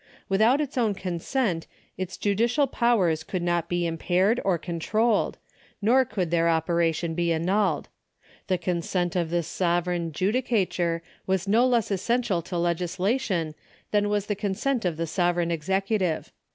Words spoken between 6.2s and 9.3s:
their operation be annulled. The consent of